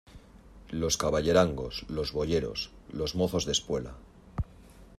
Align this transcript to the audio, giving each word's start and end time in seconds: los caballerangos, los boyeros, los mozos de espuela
los 0.71 0.97
caballerangos, 0.97 1.85
los 1.87 2.11
boyeros, 2.11 2.71
los 2.91 3.13
mozos 3.13 3.45
de 3.45 3.51
espuela 3.51 3.93